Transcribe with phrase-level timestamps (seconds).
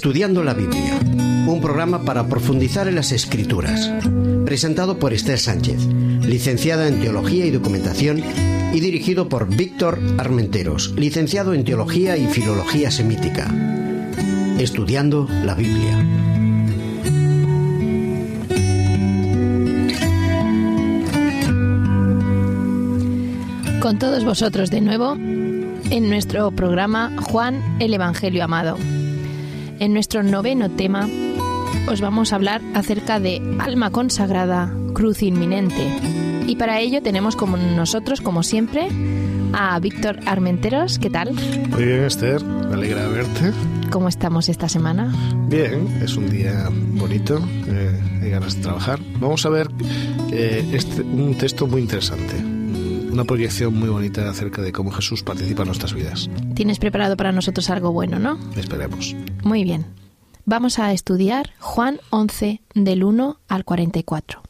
[0.00, 0.98] Estudiando la Biblia,
[1.46, 3.92] un programa para profundizar en las escrituras,
[4.46, 8.24] presentado por Esther Sánchez, licenciada en Teología y Documentación,
[8.72, 13.54] y dirigido por Víctor Armenteros, licenciado en Teología y Filología Semítica.
[14.58, 15.98] Estudiando la Biblia.
[23.80, 28.78] Con todos vosotros de nuevo en nuestro programa Juan el Evangelio Amado.
[29.80, 31.08] En nuestro noveno tema
[31.88, 35.88] os vamos a hablar acerca de alma consagrada, cruz inminente.
[36.46, 38.88] Y para ello tenemos como nosotros, como siempre,
[39.54, 40.98] a Víctor Armenteros.
[40.98, 41.32] ¿Qué tal?
[41.70, 42.44] Muy bien, Esther.
[42.44, 43.52] Me alegra verte.
[43.90, 45.14] ¿Cómo estamos esta semana?
[45.48, 47.40] Bien, es un día bonito.
[47.66, 49.00] Eh, hay ganas de trabajar.
[49.18, 49.70] Vamos a ver
[50.30, 52.49] eh, este, un texto muy interesante
[53.12, 56.30] una proyección muy bonita acerca de cómo Jesús participa en nuestras vidas.
[56.54, 58.38] Tienes preparado para nosotros algo bueno, ¿no?
[58.56, 59.14] Esperemos.
[59.42, 59.86] Muy bien.
[60.44, 64.42] Vamos a estudiar Juan 11 del 1 al 44.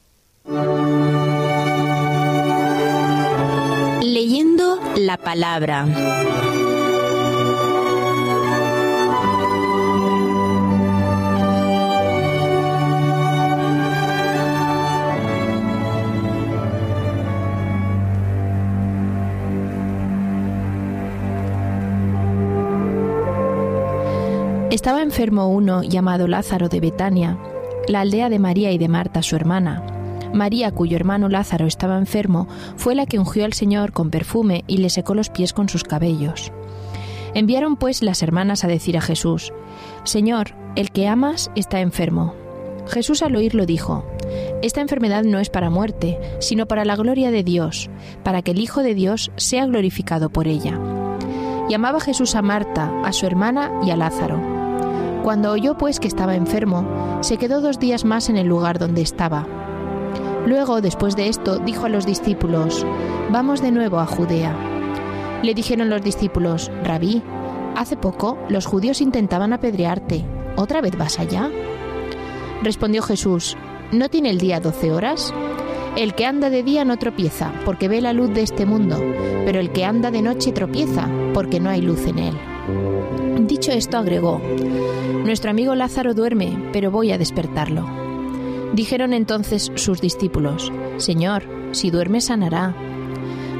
[4.02, 5.86] Leyendo la palabra.
[24.70, 27.36] Estaba enfermo uno llamado Lázaro de Betania,
[27.88, 29.84] la aldea de María y de Marta, su hermana.
[30.32, 32.46] María, cuyo hermano Lázaro estaba enfermo,
[32.77, 35.82] fue la que ungió al Señor con perfume y le secó los pies con sus
[35.82, 36.52] cabellos.
[37.34, 39.52] Enviaron pues las hermanas a decir a Jesús,
[40.04, 42.36] Señor, el que amas está enfermo.
[42.86, 44.05] Jesús al oírlo dijo,
[44.62, 47.90] Esta enfermedad no es para muerte, sino para la gloria de Dios,
[48.22, 50.78] para que el Hijo de Dios sea glorificado por ella.
[51.68, 54.59] Llamaba Jesús a Marta, a su hermana y a Lázaro.
[55.23, 59.03] Cuando oyó pues que estaba enfermo, se quedó dos días más en el lugar donde
[59.03, 59.47] estaba.
[60.47, 62.86] Luego, después de esto, dijo a los discípulos,
[63.31, 64.57] Vamos de nuevo a Judea.
[65.42, 67.23] Le dijeron los discípulos, Rabí,
[67.77, 70.25] hace poco los judíos intentaban apedrearte,
[70.57, 71.51] ¿otra vez vas allá?
[72.63, 73.57] Respondió Jesús,
[73.92, 75.35] ¿no tiene el día doce horas?
[75.97, 78.97] El que anda de día no tropieza, porque ve la luz de este mundo,
[79.45, 82.49] pero el que anda de noche tropieza, porque no hay luz en él.
[83.46, 84.40] Dicho esto, agregó,
[85.24, 87.86] Nuestro amigo Lázaro duerme, pero voy a despertarlo.
[88.72, 92.74] Dijeron entonces sus discípulos, Señor, si duerme sanará.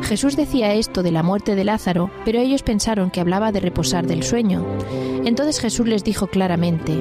[0.03, 4.07] Jesús decía esto de la muerte de Lázaro, pero ellos pensaron que hablaba de reposar
[4.07, 4.65] del sueño.
[5.25, 6.95] Entonces Jesús les dijo claramente,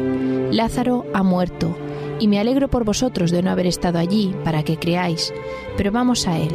[0.52, 1.78] Lázaro ha muerto,
[2.20, 5.34] y me alegro por vosotros de no haber estado allí, para que creáis,
[5.78, 6.50] pero vamos a él.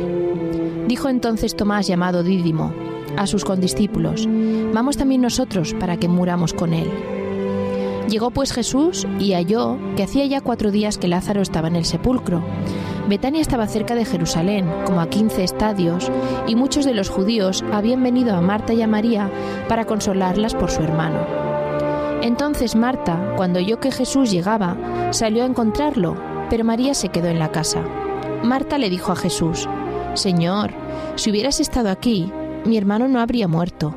[0.87, 2.73] Dijo entonces Tomás llamado Dídimo,
[3.17, 4.29] a sus condiscípulos,
[4.73, 6.91] vamos también nosotros para que muramos con él.
[8.09, 11.85] Llegó pues Jesús y halló que hacía ya cuatro días que Lázaro estaba en el
[11.85, 12.43] sepulcro.
[13.09, 16.11] Betania estaba cerca de Jerusalén, como a quince estadios,
[16.47, 19.31] y muchos de los judíos habían venido a Marta y a María
[19.69, 21.19] para consolarlas por su hermano.
[22.23, 24.77] Entonces Marta, cuando oyó que Jesús llegaba,
[25.11, 26.17] salió a encontrarlo,
[26.51, 27.83] pero María se quedó en la casa.
[28.43, 29.69] Marta le dijo a Jesús,
[30.15, 30.71] Señor,
[31.17, 32.33] si hubieras estado aquí,
[32.65, 33.95] mi hermano no habría muerto.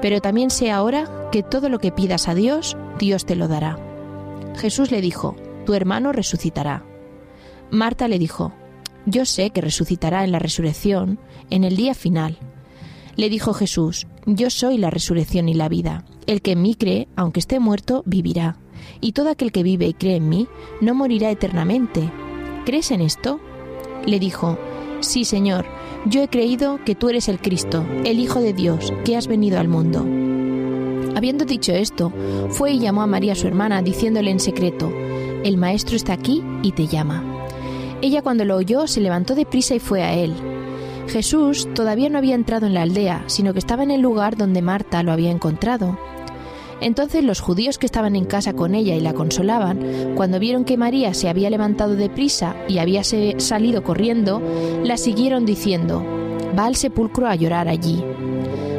[0.00, 3.78] Pero también sé ahora que todo lo que pidas a Dios, Dios te lo dará.
[4.56, 6.84] Jesús le dijo, tu hermano resucitará.
[7.70, 8.52] Marta le dijo,
[9.06, 11.18] yo sé que resucitará en la resurrección,
[11.50, 12.38] en el día final.
[13.16, 16.04] Le dijo Jesús, yo soy la resurrección y la vida.
[16.26, 18.56] El que en mí cree, aunque esté muerto, vivirá.
[19.00, 20.48] Y todo aquel que vive y cree en mí,
[20.80, 22.10] no morirá eternamente.
[22.64, 23.40] ¿Crees en esto?
[24.06, 24.58] Le dijo,
[25.00, 25.66] sí, Señor,
[26.06, 29.58] yo he creído que tú eres el Cristo, el Hijo de Dios, que has venido
[29.58, 30.00] al mundo.
[31.16, 32.12] Habiendo dicho esto,
[32.50, 34.92] fue y llamó a María su hermana, diciéndole en secreto,
[35.44, 37.22] El Maestro está aquí y te llama.
[38.02, 40.34] Ella cuando lo oyó se levantó de prisa y fue a él.
[41.08, 44.62] Jesús todavía no había entrado en la aldea, sino que estaba en el lugar donde
[44.62, 45.98] Marta lo había encontrado.
[46.84, 50.76] Entonces los judíos que estaban en casa con ella y la consolaban, cuando vieron que
[50.76, 54.42] María se había levantado de prisa y había salido corriendo,
[54.82, 56.04] la siguieron diciendo,
[56.56, 58.04] va al sepulcro a llorar allí.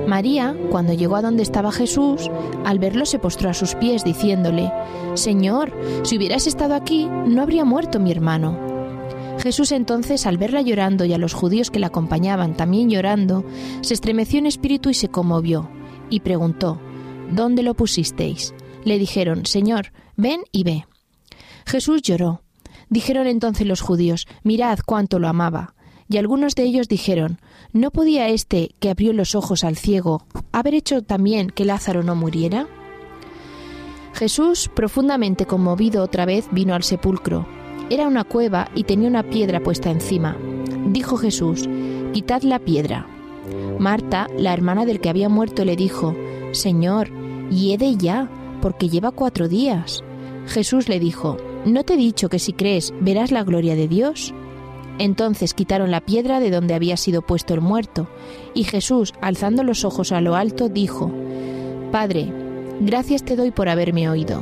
[0.07, 2.29] María, cuando llegó a donde estaba Jesús,
[2.63, 4.71] al verlo se postró a sus pies diciéndole,
[5.15, 5.73] Señor,
[6.03, 8.55] si hubieras estado aquí, no habría muerto mi hermano.
[9.39, 13.43] Jesús entonces, al verla llorando y a los judíos que la acompañaban también llorando,
[13.81, 15.67] se estremeció en espíritu y se conmovió,
[16.11, 16.79] y preguntó,
[17.31, 18.53] ¿Dónde lo pusisteis?
[18.83, 20.85] Le dijeron, Señor, ven y ve.
[21.65, 22.41] Jesús lloró.
[22.89, 25.73] Dijeron entonces los judíos, mirad cuánto lo amaba.
[26.07, 27.39] Y algunos de ellos dijeron,
[27.73, 32.15] ¿no podía éste que abrió los ojos al ciego haber hecho también que Lázaro no
[32.15, 32.67] muriera?
[34.13, 37.47] Jesús, profundamente conmovido otra vez, vino al sepulcro.
[37.89, 40.37] Era una cueva y tenía una piedra puesta encima.
[40.87, 41.67] Dijo Jesús,
[42.13, 43.07] Quitad la piedra.
[43.77, 46.15] Marta, la hermana del que había muerto, le dijo,
[46.55, 47.09] Señor,
[47.49, 48.29] hiede ya,
[48.61, 50.03] porque lleva cuatro días.
[50.47, 54.33] Jesús le dijo, ¿no te he dicho que si crees verás la gloria de Dios?
[54.97, 58.07] Entonces quitaron la piedra de donde había sido puesto el muerto,
[58.53, 61.11] y Jesús, alzando los ojos a lo alto, dijo,
[61.91, 62.31] Padre,
[62.79, 64.41] gracias te doy por haberme oído.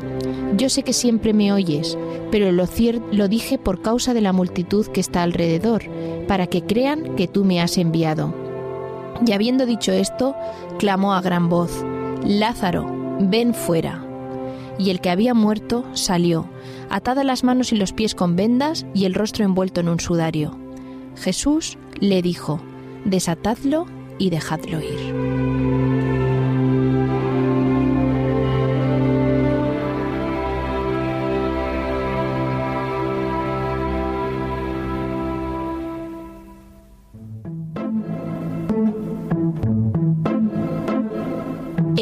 [0.56, 1.98] Yo sé que siempre me oyes,
[2.32, 2.66] pero lo,
[3.12, 5.84] lo dije por causa de la multitud que está alrededor,
[6.28, 8.34] para que crean que tú me has enviado.
[9.26, 10.36] Y habiendo dicho esto,
[10.78, 11.84] clamó a gran voz,
[12.26, 14.04] Lázaro, ven fuera.
[14.80, 16.48] Y el que había muerto salió,
[16.90, 20.58] atada las manos y los pies con vendas y el rostro envuelto en un sudario.
[21.16, 22.60] Jesús le dijo,
[23.06, 23.86] desatadlo
[24.18, 25.83] y dejadlo ir.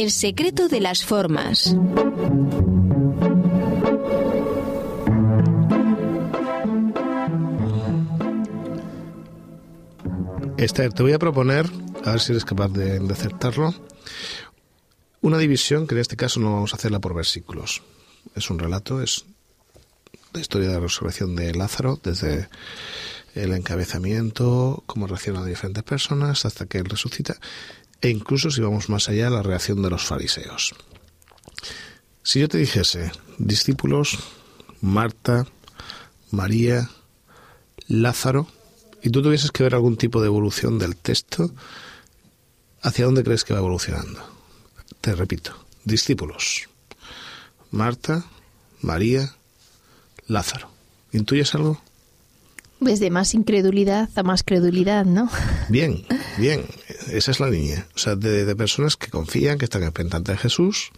[0.01, 1.75] El secreto de las formas.
[10.57, 11.69] Esther, te voy a proponer,
[12.03, 13.75] a ver si eres capaz de, de acertarlo,
[15.21, 17.83] una división que en este caso no vamos a hacerla por versículos.
[18.33, 19.25] Es un relato, es
[20.33, 22.50] la historia de la resurrección de Lázaro, desde
[23.36, 27.36] el encabezamiento, cómo reaccionan diferentes personas hasta que él resucita,
[28.01, 30.74] e incluso si vamos más allá, la reacción de los fariseos.
[32.24, 34.19] Si yo te dijese, discípulos,
[34.81, 35.48] Marta,
[36.31, 36.89] María,
[37.88, 38.48] Lázaro,
[39.01, 41.51] y tú tuvieses que ver algún tipo de evolución del texto,
[42.81, 44.19] ¿hacia dónde crees que va evolucionando?
[45.01, 46.69] Te repito, discípulos,
[47.71, 48.25] Marta,
[48.81, 49.36] María,
[50.27, 50.69] Lázaro.
[51.12, 51.81] ¿Intuyes algo?
[52.80, 55.30] Pues de más incredulidad a más credulidad, ¿no?
[55.69, 56.06] Bien,
[56.38, 56.65] bien,
[57.12, 57.88] esa es la línea.
[57.95, 60.92] O sea, de, de personas que confían, que están expectantes de Jesús,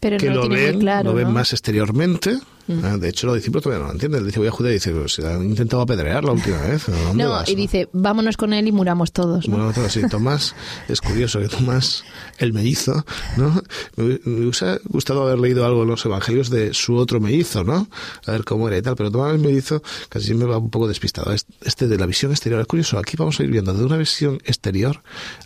[0.00, 1.30] Pero que no lo ven, muy claro, lo ven ¿no?
[1.30, 1.34] Mm.
[1.34, 2.38] más exteriormente.
[2.84, 4.20] Ah, De hecho, los discípulos todavía no lo entienden.
[4.20, 6.88] Él dice, voy a Judea y dice, "Pero si han intentado apedrear la última vez.
[6.88, 9.56] ¿a dónde No, vas, y dice, vámonos con él y muramos todos, ¿no?
[9.56, 10.06] Bueno, todo así.
[10.08, 10.54] Tomás,
[10.88, 12.04] es curioso que Tomás,
[12.38, 13.04] el mellizo,
[13.36, 13.62] ¿no?
[13.96, 17.88] Me, me hubiese gustado haber leído algo en los evangelios de su otro mellizo, ¿no?
[18.26, 18.96] A ver cómo era y tal.
[18.96, 21.32] Pero Tomás el mellizo casi siempre va un poco despistado.
[21.32, 22.98] Es- Este de la visión exterior es curioso.
[22.98, 25.02] Aquí vamos a ir viendo de una visión exterior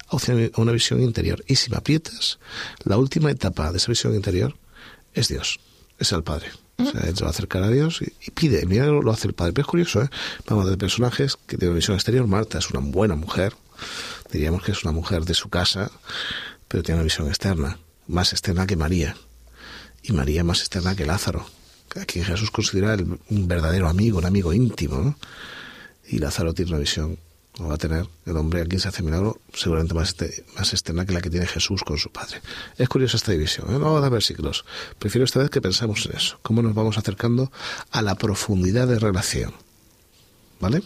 [0.08, 0.16] a
[0.60, 1.42] una visión interior.
[1.46, 2.38] Y si me aprietas,
[2.84, 4.56] la última etapa de esa visión interior
[5.14, 5.58] es Dios,
[5.98, 6.48] es el Padre.
[6.82, 9.52] O sea, va a acercar a Dios y, pide, mira lo, hace el Padre.
[9.52, 10.10] Pero es curioso, ¿eh?
[10.46, 12.26] Vamos, de personajes que una visión exterior.
[12.26, 13.54] Marta es una buena mujer,
[14.30, 15.90] diríamos que es una mujer de su casa,
[16.68, 19.16] pero tiene una visión externa, más externa que María.
[20.02, 21.46] Y María más externa que Lázaro,
[22.00, 22.96] a Jesús considera
[23.28, 25.16] un verdadero amigo, un amigo íntimo.
[26.08, 27.18] Y Lázaro tiene una visión,
[27.58, 30.72] o va a tener, el hombre a quien se hace milagro, seguramente más, este- más
[30.72, 32.40] externa que la que tiene Jesús con su Padre.
[32.78, 33.72] Es curiosa esta división, ¿eh?
[33.72, 34.64] no vamos a dar versículos.
[34.98, 37.52] Prefiero esta vez que pensemos en eso, cómo nos vamos acercando
[37.90, 39.52] a la profundidad de relación.
[40.60, 40.82] ¿Vale?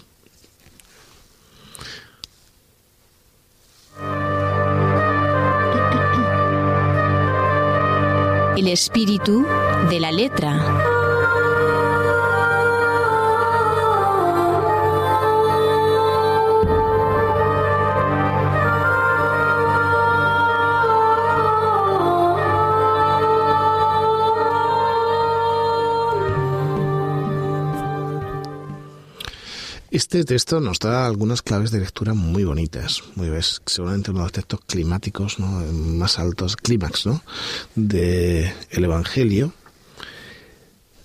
[8.57, 9.45] El espíritu
[9.91, 10.86] de la letra.
[29.97, 33.31] Este texto nos da algunas claves de lectura muy bonitas, muy
[33.65, 35.47] seguramente uno de los textos climáticos ¿no?
[35.47, 37.23] más altos, clímax, ¿no?
[37.77, 39.55] de el Evangelio.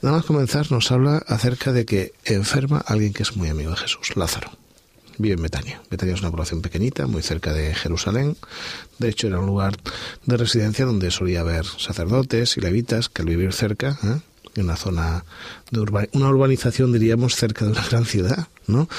[0.02, 3.78] Nada más comenzar nos habla acerca de que enferma alguien que es muy amigo de
[3.78, 4.52] Jesús, Lázaro.
[5.18, 5.82] Vive en Betania.
[5.90, 8.36] Betania es una población pequeñita, muy cerca de Jerusalén.
[9.00, 9.78] De hecho, era un lugar
[10.26, 14.20] de residencia donde solía haber sacerdotes y levitas que al vivir cerca, ¿eh?
[14.56, 15.26] En una zona
[15.72, 18.90] de una urbanización, diríamos, cerca de una gran ciudad, ¿no?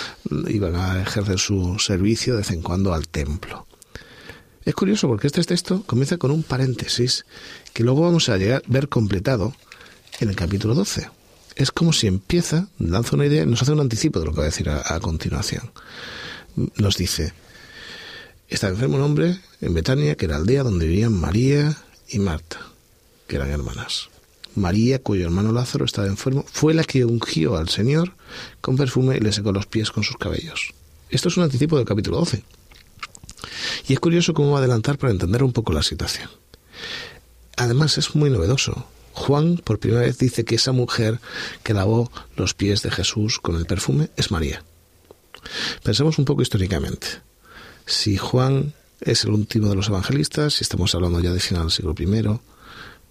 [0.48, 3.66] Iban a ejercer su servicio de vez en cuando al templo.
[4.64, 7.24] Es curioso porque este texto comienza con un paréntesis
[7.72, 9.54] que luego vamos a llegar, ver completado
[10.20, 11.10] en el capítulo 12.
[11.56, 14.44] Es como si empieza, lanza una idea, nos hace un anticipo de lo que va
[14.44, 15.70] a decir a, continuación.
[16.76, 17.32] Nos dice,
[18.48, 21.76] estaba enfermo un hombre en Betania, que era aldea donde vivían María
[22.08, 22.60] y Marta,
[23.26, 24.10] que eran hermanas.
[24.54, 28.12] María, cuyo hermano Lázaro estaba enfermo, fue la que ungió al Señor
[28.60, 30.72] con perfume y le secó los pies con sus cabellos.
[31.10, 32.42] Esto es un anticipo del capítulo 12.
[33.88, 36.30] Y es curioso cómo va a adelantar para entender un poco la situación.
[37.56, 41.20] Además es muy novedoso, Juan por primera vez dice que esa mujer
[41.62, 44.64] que lavó los pies de Jesús con el perfume es María.
[45.82, 47.08] Pensemos un poco históricamente.
[47.84, 51.72] Si Juan es el último de los evangelistas, si estamos hablando ya de final del
[51.72, 52.40] siglo I,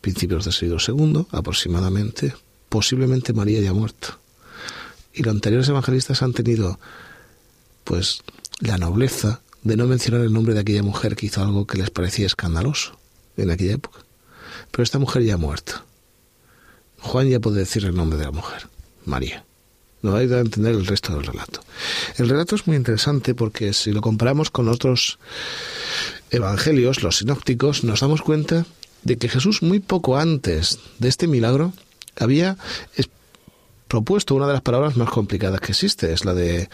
[0.01, 2.34] principios del siglo II aproximadamente,
[2.70, 4.20] posiblemente María ya ha muerto.
[5.13, 6.79] Y los anteriores evangelistas han tenido
[7.84, 8.22] pues
[8.60, 11.89] la nobleza de no mencionar el nombre de aquella mujer que hizo algo que les
[11.89, 12.98] parecía escandaloso
[13.38, 14.00] en aquella época.
[14.72, 15.84] Pero esta mujer ya ha muerto.
[17.00, 18.67] Juan ya puede decir el nombre de la mujer,
[19.05, 19.43] María.
[20.03, 21.62] A ayudar a entender el resto del relato.
[22.17, 25.20] El relato es muy interesante porque si lo comparamos con otros
[26.31, 28.65] evangelios, los sinópticos, nos damos cuenta
[29.03, 31.74] de que Jesús muy poco antes de este milagro
[32.17, 32.58] había
[33.88, 36.70] propuesto una de las palabras más complicadas que existe, es la de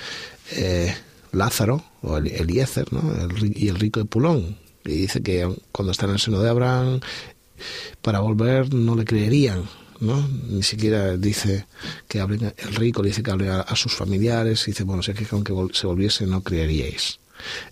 [0.52, 0.96] eh,
[1.32, 3.02] Lázaro, o Eliezer, ¿no?
[3.56, 4.58] y el rico de Pulón.
[4.86, 7.00] Y dice que cuando está en el seno de Abraham,
[8.02, 9.64] para volver no le creerían,
[10.00, 10.28] ¿no?
[10.50, 11.66] Ni siquiera dice
[12.08, 15.12] que hable el rico, le dice que hable a, sus familiares, y dice, bueno, si
[15.12, 17.20] es que aunque se volviese no creeríais.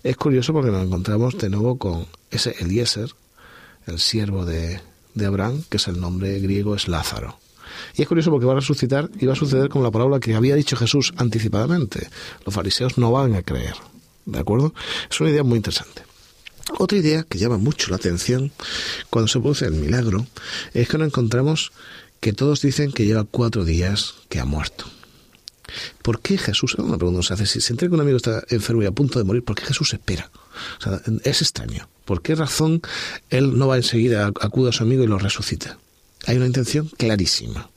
[0.02, 3.10] Es curioso porque nos encontramos de nuevo con ese Eliezer,
[3.86, 4.80] el siervo de,
[5.14, 7.38] de Abraham, que es el nombre griego, es Lázaro.
[7.94, 10.34] Y es curioso porque va a resucitar y va a suceder con la palabra que
[10.34, 12.08] había dicho Jesús anticipadamente.
[12.44, 13.74] Los fariseos no van a creer.
[14.24, 14.74] ¿De acuerdo?
[15.10, 16.02] Es una idea muy interesante.
[16.78, 18.50] Otra idea que llama mucho la atención
[19.08, 20.26] cuando se produce el milagro
[20.74, 21.72] es que nos encontramos
[22.20, 24.84] que todos dicen que lleva cuatro días que ha muerto.
[26.02, 26.74] ¿Por qué Jesús?
[26.74, 27.46] Una pregunta se hace.
[27.46, 29.64] Si se entera que un amigo está enfermo y a punto de morir, ¿por qué
[29.64, 30.30] Jesús espera?
[31.24, 31.88] es extraño.
[32.04, 32.80] ¿Por qué razón
[33.30, 35.78] él no va enseguida, acude a su amigo y lo resucita?
[36.26, 37.68] Hay una intención clarísima.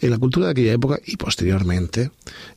[0.00, 2.10] En la cultura de aquella época y posteriormente,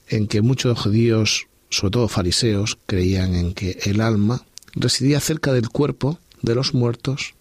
[0.07, 5.69] en que muchos judíos, sobre todo fariseos, creían en que el alma residía cerca del
[5.69, 7.33] cuerpo de los muertos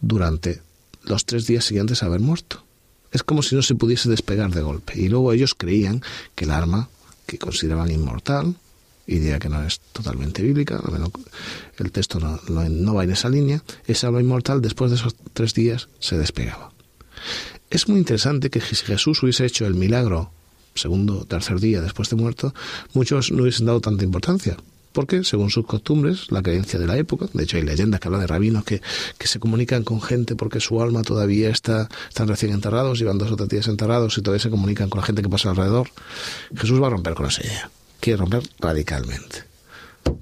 [0.00, 0.62] durante
[1.02, 2.64] los tres días siguientes a haber muerto.
[3.12, 4.94] Es como si no se pudiese despegar de golpe.
[4.96, 6.02] Y luego ellos creían
[6.34, 6.88] que el alma,
[7.26, 8.56] que consideraban inmortal,
[9.06, 11.10] idea que no es totalmente bíblica, al menos
[11.78, 15.54] el texto no, no, va en esa línea, esa alma inmortal después de esos tres
[15.54, 16.72] días se despegaba.
[17.70, 20.30] Es muy interesante que si Jesús hubiese hecho el milagro
[20.74, 22.54] segundo o tercer día después de muerto,
[22.94, 24.56] muchos no hubiesen dado tanta importancia.
[24.92, 28.20] Porque, según sus costumbres, la creencia de la época, de hecho hay leyendas que hablan
[28.20, 28.80] de rabinos que,
[29.18, 33.30] que se comunican con gente porque su alma todavía está, están recién enterrados, llevan dos
[33.30, 35.88] o tres días enterrados y todavía se comunican con la gente que pasa alrededor.
[36.54, 37.70] Jesús va a romper con esa idea.
[38.00, 39.44] Quiere romper radicalmente.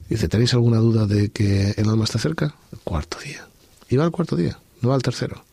[0.08, 2.54] Dice, ¿tenéis alguna duda de que el alma está cerca?
[2.84, 3.46] Cuarto día.
[3.88, 5.44] Y va al cuarto día, no va al tercero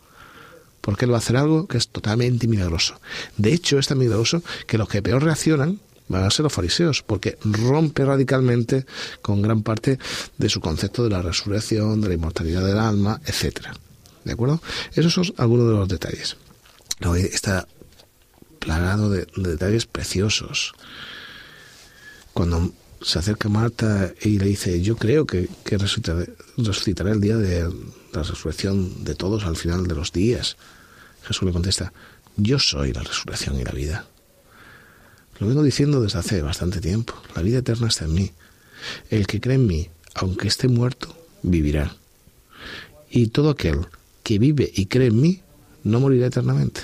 [0.87, 2.97] porque él va a hacer algo que es totalmente milagroso.
[3.35, 7.03] De hecho, es tan milagroso que los que peor reaccionan van a ser los fariseos,
[7.03, 8.85] porque rompe radicalmente
[9.21, 9.99] con gran parte
[10.37, 13.73] de su concepto de la resurrección, de la inmortalidad del alma, etcétera.
[14.23, 14.61] ¿De acuerdo?
[14.93, 16.37] Esos son algunos de los detalles.
[17.31, 17.67] está
[18.59, 20.73] plagado de, detalles preciosos.
[22.33, 22.71] Cuando
[23.01, 27.69] se acerca Marta y le dice, yo creo que, que resucitará el día de
[28.13, 30.57] la resurrección de todos al final de los días.
[31.23, 31.93] Jesús le contesta,
[32.35, 34.05] yo soy la resurrección y la vida.
[35.39, 37.13] Lo vengo diciendo desde hace bastante tiempo.
[37.35, 38.31] La vida eterna está en mí.
[39.09, 41.95] El que cree en mí, aunque esté muerto, vivirá.
[43.09, 43.85] Y todo aquel
[44.23, 45.41] que vive y cree en mí,
[45.83, 46.81] no morirá eternamente.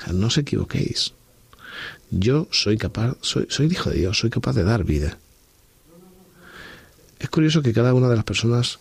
[0.00, 1.12] O sea, no os equivoquéis.
[2.10, 5.18] Yo soy capaz, soy, Hijo de Dios, soy capaz de dar vida.
[7.18, 8.80] Es curioso que cada una de las personas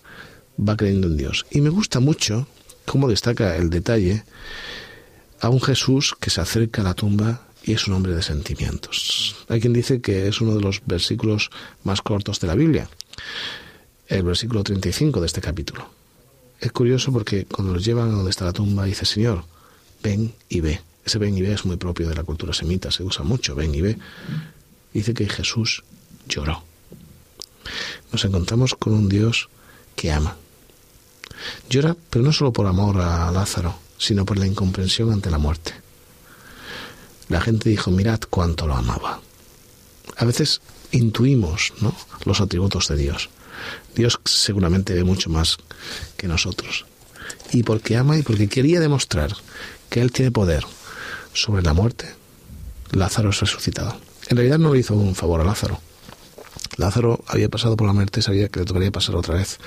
[0.60, 1.46] va creyendo en Dios.
[1.52, 2.48] Y me gusta mucho
[2.86, 4.24] cómo destaca el detalle
[5.40, 9.36] a un Jesús que se acerca a la tumba y es un hombre de sentimientos.
[9.48, 11.50] Hay quien dice que es uno de los versículos
[11.84, 12.90] más cortos de la Biblia,
[14.08, 15.90] el versículo 35 de este capítulo.
[16.60, 19.44] Es curioso porque cuando los llevan a donde está la tumba dice, Señor,
[20.04, 20.82] ven y ve.
[21.04, 23.74] Ese ven y ve es muy propio de la cultura semita, se usa mucho, ven
[23.74, 23.98] y ve.
[24.94, 25.84] Dice que Jesús
[26.28, 26.64] lloró.
[28.12, 29.50] Nos encontramos con un Dios
[29.96, 30.36] que ama.
[31.70, 35.74] Llora, pero no solo por amor a Lázaro, sino por la incomprensión ante la muerte.
[37.32, 39.22] La gente dijo, mirad cuánto lo amaba.
[40.18, 40.60] A veces
[40.92, 41.96] intuimos ¿no?
[42.26, 43.30] los atributos de Dios.
[43.96, 45.58] Dios seguramente ve mucho más
[46.18, 46.86] que nosotros.
[47.54, 49.34] Y porque ama y porque quería demostrar
[49.90, 50.66] que Él tiene poder
[51.34, 52.14] sobre la muerte,
[52.92, 53.96] Lázaro es resucitado.
[54.28, 55.80] En realidad no le hizo un favor a Lázaro.
[56.76, 59.58] Lázaro había pasado por la muerte y sabía que le tocaría pasar otra vez.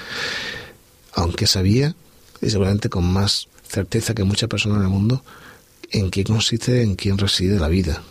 [1.15, 1.95] Aunque sabía,
[2.43, 5.25] y seguramente con más certeza que muchas personas en el mundo
[5.95, 8.03] en qué consiste, en quién reside la vida,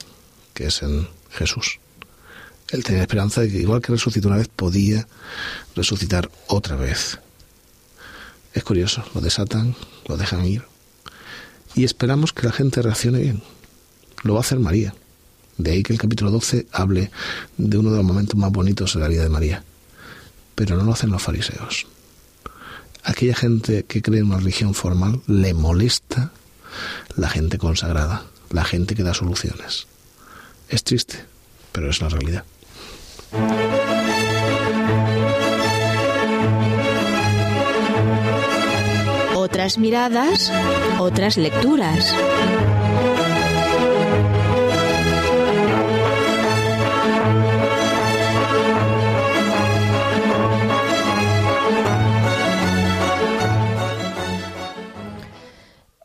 [0.53, 1.79] que es en Jesús.
[2.69, 5.05] Él tenía esperanza de que igual que resucitó una vez, podía
[5.75, 7.19] resucitar otra vez.
[8.53, 9.75] Es curioso, lo desatan,
[10.07, 10.63] lo dejan ir.
[11.75, 13.43] y esperamos que la gente reaccione bien.
[14.21, 14.93] Lo va a hacer María.
[15.57, 17.11] De ahí que el capítulo 12 hable
[17.57, 19.63] de uno de los momentos más bonitos de la vida de María.
[20.55, 21.87] Pero no lo hacen los fariseos.
[23.03, 26.31] Aquella gente que cree en una religión formal le molesta
[27.15, 29.87] la gente consagrada, la gente que da soluciones.
[30.69, 31.25] Es triste,
[31.71, 32.43] pero es la realidad.
[39.35, 40.51] Otras miradas,
[40.99, 42.13] otras lecturas.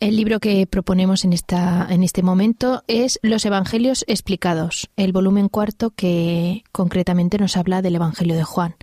[0.01, 5.49] El libro que proponemos en, esta, en este momento es Los Evangelios explicados, el volumen
[5.49, 8.77] cuarto que concretamente nos habla del Evangelio de Juan.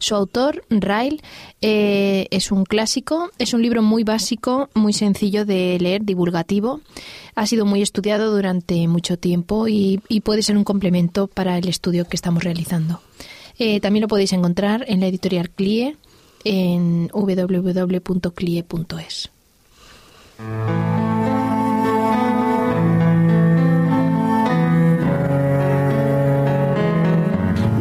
[0.00, 1.22] Su autor, Rail,
[1.60, 6.80] eh, es un clásico, es un libro muy básico, muy sencillo de leer, divulgativo.
[7.36, 12.08] Ha sido muy estudiado durante mucho tiempo y, puede ser un complemento para el estudio
[12.08, 13.00] que estamos realizando.
[13.58, 15.96] Eh, también lo podéis encontrar en la editorial CLIE
[16.42, 18.16] en www.clie.es.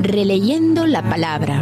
[0.02, 1.62] Releyendo la palabra.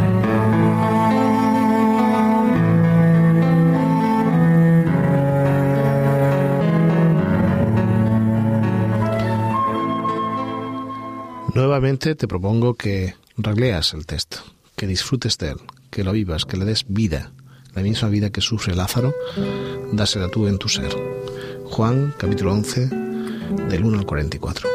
[11.54, 14.38] Nuevamente te propongo que releas el texto,
[14.76, 15.56] que disfrutes de él,
[15.90, 17.32] que lo vivas, que le des vida
[17.74, 19.14] la misma vida que sufre Lázaro,
[19.92, 20.94] dásela tú en tu ser.
[21.64, 22.88] Juan capítulo 11
[23.68, 24.68] del 1 al 44.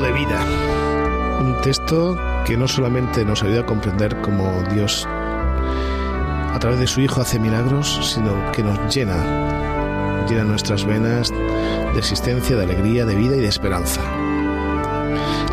[0.00, 0.40] De vida,
[1.40, 7.00] un texto que no solamente nos ayuda a comprender cómo Dios a través de su
[7.00, 13.14] Hijo hace milagros, sino que nos llena, llena nuestras venas de existencia, de alegría, de
[13.14, 14.00] vida y de esperanza.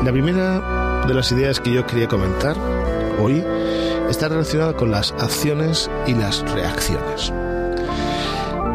[0.04, 2.56] La primera de las ideas que yo quería comentar
[3.19, 3.43] hoy
[4.10, 7.34] está relacionada con las acciones y las reacciones.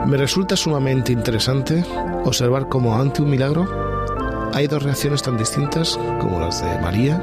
[0.06, 1.84] Me resulta sumamente interesante
[2.24, 3.83] observar cómo ante un milagro
[4.54, 7.18] hay dos reacciones tan distintas como las de María,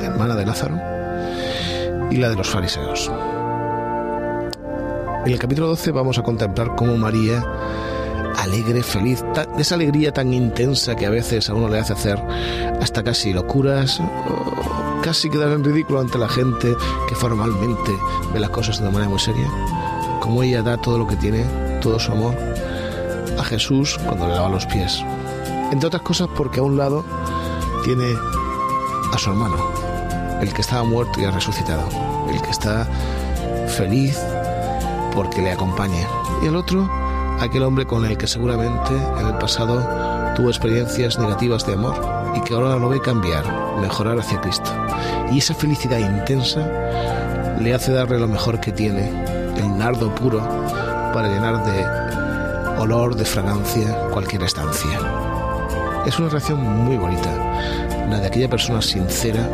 [0.00, 0.80] la hermana de Lázaro,
[2.10, 3.12] y la de los fariseos.
[5.26, 7.44] En el capítulo 12 vamos a contemplar cómo María,
[8.38, 12.18] alegre, feliz, de esa alegría tan intensa que a veces a uno le hace hacer
[12.80, 14.00] hasta casi locuras,
[15.02, 16.74] casi quedar en ridículo ante la gente
[17.06, 17.92] que formalmente
[18.32, 19.50] ve las cosas de una manera muy seria,
[20.20, 21.44] como ella da todo lo que tiene,
[21.82, 22.34] todo su amor,
[23.38, 25.04] a Jesús cuando le lava los pies.
[25.74, 27.04] Entre otras cosas porque a un lado
[27.82, 28.14] tiene
[29.12, 29.56] a su hermano,
[30.40, 31.82] el que estaba muerto y ha resucitado,
[32.30, 32.88] el que está
[33.66, 34.16] feliz
[35.12, 36.06] porque le acompaña.
[36.44, 36.88] Y el otro,
[37.40, 41.96] aquel hombre con el que seguramente en el pasado tuvo experiencias negativas de amor
[42.36, 43.44] y que ahora lo ve cambiar,
[43.80, 44.70] mejorar hacia Cristo.
[45.32, 46.70] Y esa felicidad intensa
[47.58, 49.10] le hace darle lo mejor que tiene,
[49.56, 50.38] el nardo puro,
[51.12, 55.23] para llenar de olor, de fragancia cualquier estancia.
[56.06, 57.32] Es una relación muy bonita,
[58.10, 59.48] la de aquella persona sincera,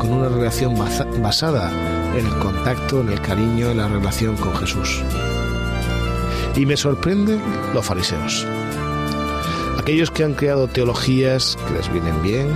[0.00, 0.74] con una relación
[1.22, 1.70] basada
[2.18, 5.00] en el contacto, en el cariño, en la relación con Jesús.
[6.56, 7.40] Y me sorprenden
[7.72, 8.44] los fariseos.
[9.78, 12.48] Aquellos que han creado teologías que les vienen bien,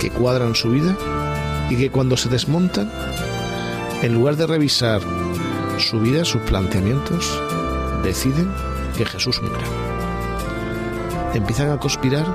[0.00, 0.96] que cuadran su vida
[1.70, 2.90] y que cuando se desmontan,
[4.02, 5.00] en lugar de revisar
[5.78, 7.40] su vida, sus planteamientos,
[8.02, 8.50] deciden
[8.96, 9.77] que Jesús muera
[11.34, 12.26] empiezan a conspirar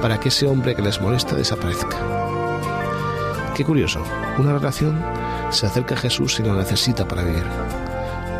[0.00, 1.96] para que ese hombre que les molesta desaparezca.
[3.54, 4.02] Qué curioso,
[4.38, 5.02] una relación
[5.50, 7.44] se acerca a Jesús y lo necesita para vivir.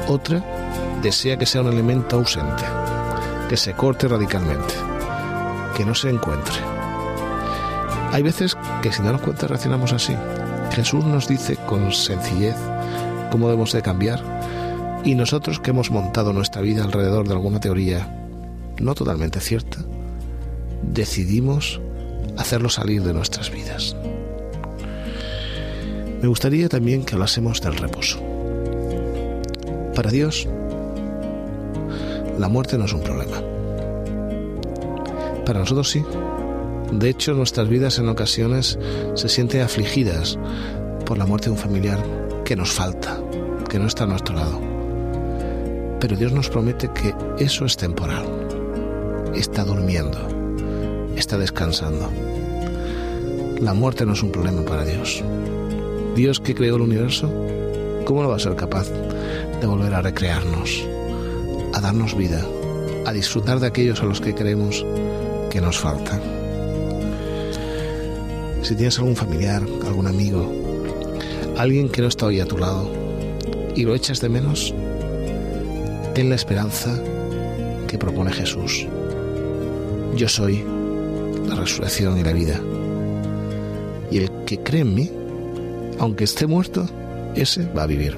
[0.06, 0.42] Otra
[1.02, 2.64] desea que sea un elemento ausente,
[3.48, 4.74] que se corte radicalmente,
[5.76, 6.54] que no se encuentre.
[8.12, 10.16] Hay veces que si no nos cuenta reaccionamos así.
[10.72, 12.56] Jesús nos dice con sencillez
[13.30, 14.22] cómo debemos de cambiar
[15.04, 18.08] y nosotros que hemos montado nuestra vida alrededor de alguna teoría
[18.80, 19.78] no totalmente cierta,
[20.92, 21.80] decidimos
[22.36, 23.96] hacerlo salir de nuestras vidas.
[26.20, 28.20] Me gustaría también que hablásemos del reposo.
[29.94, 30.48] Para Dios,
[32.38, 33.42] la muerte no es un problema.
[35.44, 36.02] Para nosotros sí.
[36.92, 38.78] De hecho, nuestras vidas en ocasiones
[39.14, 40.38] se sienten afligidas
[41.04, 42.02] por la muerte de un familiar
[42.44, 43.20] que nos falta,
[43.68, 44.60] que no está a nuestro lado.
[46.00, 48.26] Pero Dios nos promete que eso es temporal.
[49.34, 50.37] Está durmiendo,
[51.18, 52.10] está descansando.
[53.60, 55.22] La muerte no es un problema para Dios.
[56.14, 57.28] Dios que creó el universo,
[58.04, 58.88] ¿cómo no va a ser capaz
[59.60, 60.86] de volver a recrearnos,
[61.74, 62.44] a darnos vida,
[63.04, 64.84] a disfrutar de aquellos a los que creemos
[65.50, 66.20] que nos faltan?
[68.62, 70.52] Si tienes algún familiar, algún amigo,
[71.56, 72.88] alguien que no está hoy a tu lado
[73.74, 74.74] y lo echas de menos,
[76.14, 77.00] ten la esperanza
[77.88, 78.86] que propone Jesús.
[80.16, 80.64] Yo soy
[81.48, 82.60] la resurrección y la vida.
[84.10, 85.10] Y el que cree en mí,
[85.98, 86.86] aunque esté muerto,
[87.34, 88.16] ese va a vivir.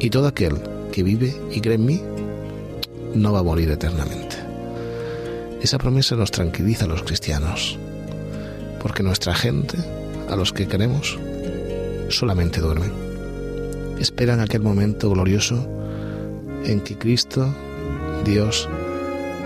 [0.00, 0.56] Y todo aquel
[0.90, 2.02] que vive y cree en mí,
[3.14, 4.36] no va a morir eternamente.
[5.60, 7.78] Esa promesa nos tranquiliza a los cristianos,
[8.80, 9.78] porque nuestra gente,
[10.28, 11.18] a los que queremos,
[12.08, 12.92] solamente duermen.
[14.00, 15.66] Esperan aquel momento glorioso
[16.64, 17.54] en que Cristo,
[18.24, 18.68] Dios,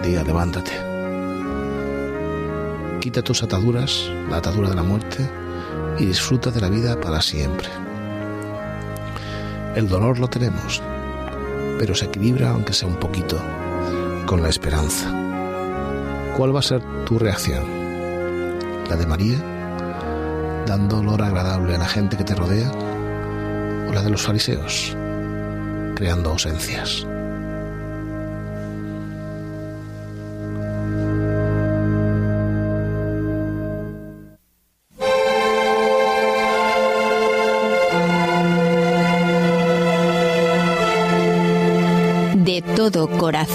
[0.02, 0.85] diga, levántate.
[3.06, 5.30] Quita tus ataduras, la atadura de la muerte,
[5.96, 7.68] y disfruta de la vida para siempre.
[9.76, 10.82] El dolor lo tenemos,
[11.78, 13.38] pero se equilibra, aunque sea un poquito,
[14.26, 15.08] con la esperanza.
[16.36, 17.62] ¿Cuál va a ser tu reacción?
[18.90, 19.38] ¿La de María?
[20.66, 22.72] ¿Dando olor agradable a la gente que te rodea?
[23.88, 24.96] ¿O la de los fariseos?
[25.94, 27.06] Creando ausencias.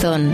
[0.01, 0.33] Corazón.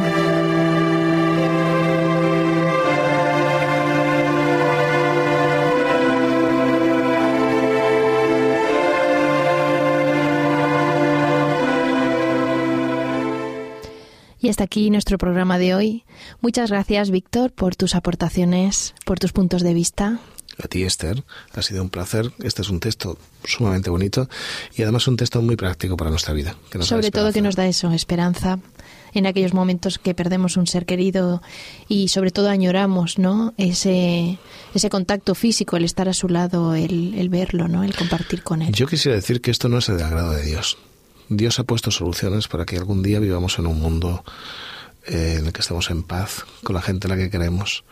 [14.40, 16.04] Y hasta aquí nuestro programa de hoy.
[16.42, 20.20] Muchas gracias, Víctor, por tus aportaciones, por tus puntos de vista.
[20.64, 22.32] A ti, Esther, ha sido un placer.
[22.40, 24.30] Este es un texto sumamente bonito
[24.76, 26.56] y además un texto muy práctico para nuestra vida.
[26.72, 28.60] que nos da Sobre todo que nos da eso, esperanza
[29.14, 31.42] en aquellos momentos que perdemos un ser querido
[31.88, 33.54] y sobre todo añoramos, ¿no?
[33.58, 34.38] Ese,
[34.74, 37.84] ese contacto físico, el estar a su lado, el, el verlo, ¿no?
[37.84, 38.74] El compartir con él.
[38.74, 40.78] Yo quisiera decir que esto no es el agrado de Dios.
[41.30, 44.24] Dios ha puesto soluciones para que algún día vivamos en un mundo
[45.06, 47.84] eh, en el que estemos en paz con la gente a la que queremos.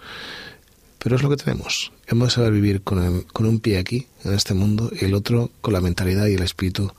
[0.99, 1.91] Pero es lo que tenemos.
[2.08, 5.51] Hemos de saber vivir con, con un pie aquí, en este mundo, y el otro
[5.62, 6.91] con la mentalidad y el espíritu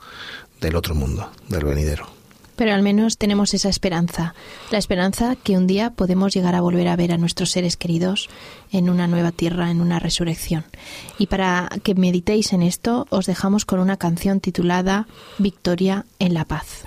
[0.61, 2.16] del otro mundo, del venidero.
[2.57, 4.33] Pero al menos tenemos esa esperanza,
[4.71, 8.29] la esperanza que un día podemos llegar a volver a ver a nuestros seres queridos
[8.71, 10.65] en una nueva tierra, en una resurrección.
[11.19, 16.45] Y para que meditéis en esto, os dejamos con una canción titulada Victoria en la
[16.45, 16.83] paz.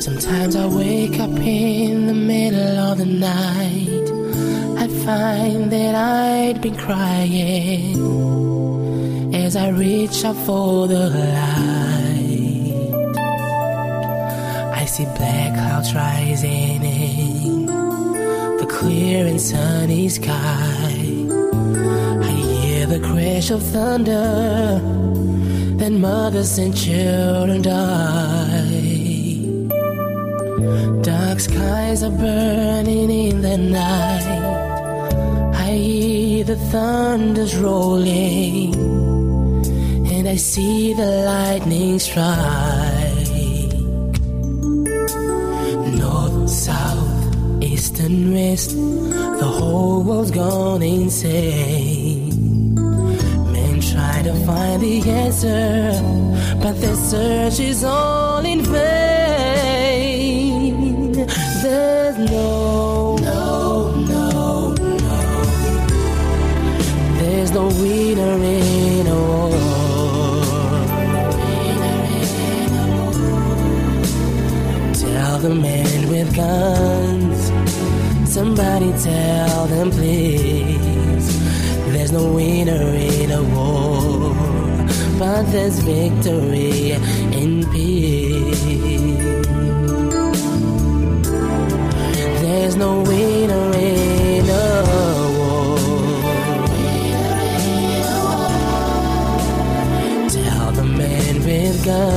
[0.00, 4.12] Sometimes I wake up in the middle of the night.
[9.52, 12.72] As I reach out for the light.
[14.80, 17.66] I see black clouds rising in
[18.56, 20.94] the clear and sunny sky.
[22.28, 24.80] I hear the crash of thunder,
[25.76, 29.02] then mothers and children die.
[31.02, 35.52] Dark skies are burning in the night.
[35.54, 38.72] I hear the thunders rolling,
[40.22, 42.28] and I see the lightning strike.
[45.98, 52.30] North, south, east, and west, the whole world's gone insane.
[53.52, 55.90] Men try to find the answer,
[56.62, 59.92] but their search is all in vain.
[61.64, 62.91] There's no, no,
[75.42, 77.50] The men with guns.
[78.32, 81.26] Somebody tell them, please.
[81.92, 84.32] There's no winner in a war.
[85.18, 86.92] but there's victory
[87.40, 88.62] in peace.
[92.42, 94.82] There's no winner in a
[95.38, 95.78] war.
[100.28, 102.11] Tell the man with guns,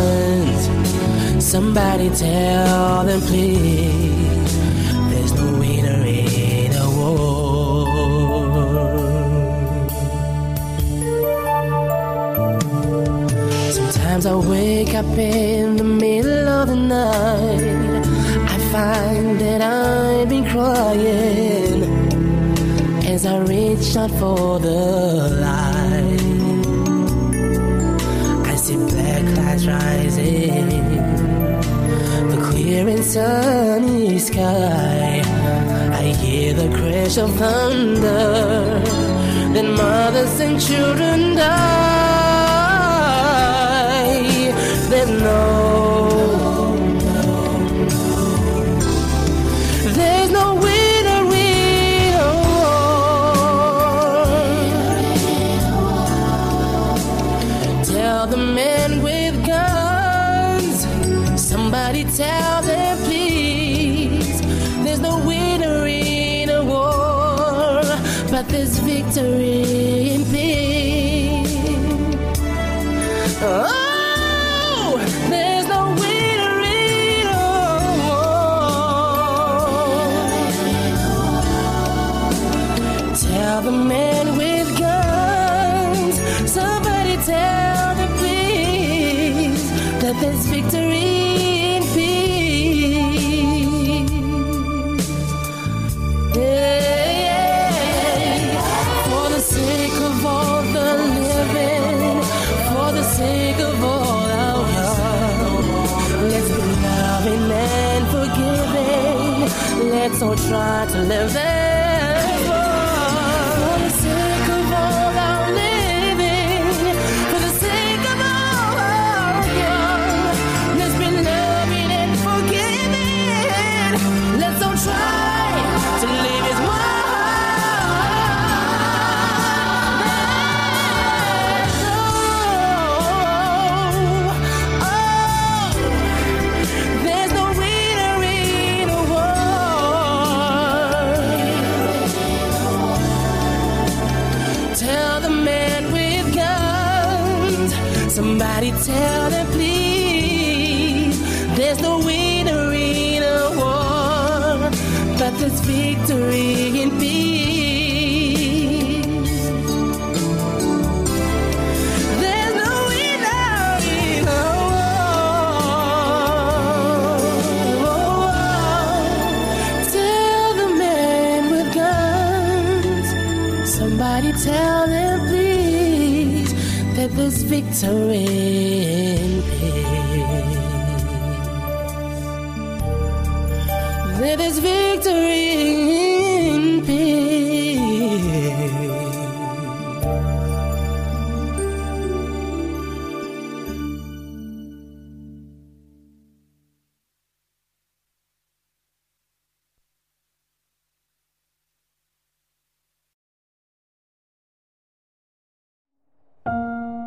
[1.56, 4.54] somebody tell them please.
[5.12, 7.86] There's no winner in a war.
[13.72, 18.04] Sometimes I wake up in the middle of the night.
[18.56, 21.84] I find that I've been crying
[23.13, 24.80] as I reach out for the
[25.41, 25.75] light.
[33.06, 35.22] Sunny sky.
[35.94, 38.82] I hear the crash of thunder,
[39.54, 41.46] then mothers and children die.
[44.89, 45.76] Then no.
[62.18, 62.45] Tell
[110.06, 111.75] Let's all try to live it.